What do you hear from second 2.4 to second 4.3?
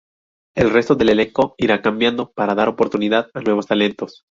dar oportunidad a nuevos talentos.